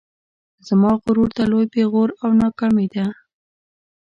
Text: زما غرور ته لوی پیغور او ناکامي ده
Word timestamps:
زما 0.67 0.91
غرور 1.03 1.29
ته 1.37 1.43
لوی 1.51 1.65
پیغور 1.75 2.09
او 2.23 2.29
ناکامي 2.41 2.87
ده 2.93 3.05